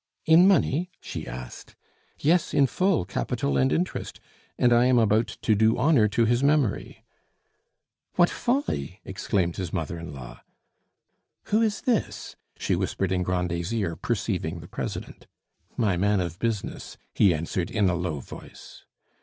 "In 0.25 0.47
money?" 0.47 0.89
she 0.99 1.27
asked. 1.27 1.75
"Yes, 2.17 2.55
in 2.55 2.65
full, 2.65 3.05
capital 3.05 3.55
and 3.55 3.71
interest; 3.71 4.19
and 4.57 4.73
I 4.73 4.85
am 4.87 4.97
about 4.97 5.27
to 5.43 5.53
do 5.53 5.77
honor 5.77 6.07
to 6.07 6.25
his 6.25 6.41
memory" 6.41 7.05
"What 8.15 8.31
folly!" 8.31 8.99
exclaimed 9.05 9.57
his 9.57 9.71
mother 9.71 9.99
in 9.99 10.11
law. 10.11 10.41
"Who 11.53 11.61
is 11.61 11.81
this?" 11.81 12.35
she 12.57 12.75
whispered 12.75 13.11
in 13.11 13.21
Grandet's 13.21 13.71
ear, 13.71 13.95
perceiving 13.95 14.59
the 14.59 14.67
president. 14.67 15.27
"My 15.77 15.97
man 15.97 16.19
of 16.19 16.39
business," 16.39 16.97
he 17.13 17.31
answered 17.31 17.69
in 17.69 17.87
a 17.87 17.93
low 17.93 18.21
voice. 18.21 18.85